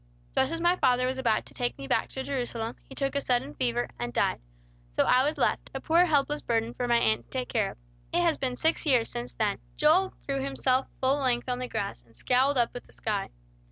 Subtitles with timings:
[0.35, 3.21] Just as my father was about to take me back to Jerusalem, he took a
[3.21, 4.41] sudden fever, and died.
[4.95, 7.77] So I was left, a poor helpless burden for my aunt to take care of.
[8.11, 12.01] It has been six years since then." Joel threw himself full length on the grass,
[12.01, 13.29] and scowled up at the sky.